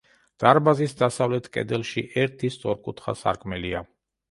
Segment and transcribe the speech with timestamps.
[0.43, 3.87] დარბაზის დასავლეთ კედელში ერთი სწორკუთხა სარკმელია.